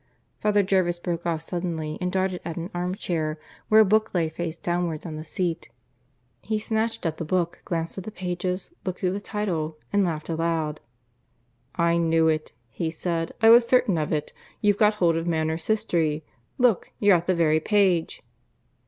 Father 0.39 0.63
Jervis 0.63 0.97
broke 0.97 1.27
off 1.27 1.43
suddenly 1.43 1.99
and 2.01 2.11
darted 2.11 2.41
at 2.43 2.57
an 2.57 2.71
arm 2.73 2.95
chair, 2.95 3.37
where 3.69 3.81
a 3.81 3.85
book 3.85 4.15
lay 4.15 4.29
face 4.29 4.57
downwards 4.57 5.05
on 5.05 5.15
the 5.15 5.23
seat. 5.23 5.69
He 6.41 6.57
snatched 6.57 7.05
up 7.05 7.17
the 7.17 7.23
book, 7.23 7.61
glanced 7.65 7.99
at 7.99 8.05
the 8.05 8.09
pages, 8.11 8.71
looked 8.83 9.03
at 9.03 9.13
the 9.13 9.19
title, 9.21 9.77
and 9.93 10.03
laughed 10.03 10.27
aloud. 10.27 10.81
"I 11.75 11.97
knew 11.97 12.27
it," 12.27 12.53
he 12.71 12.89
said; 12.89 13.33
"I 13.43 13.51
was 13.51 13.67
certain 13.67 13.99
of 13.99 14.11
it. 14.11 14.33
You've 14.59 14.79
got 14.79 14.95
hold 14.95 15.15
of 15.15 15.27
Manners' 15.27 15.67
History, 15.67 16.25
Look! 16.57 16.91
you're 16.99 17.17
at 17.17 17.27
the 17.27 17.35
very 17.35 17.59
page." 17.59 18.23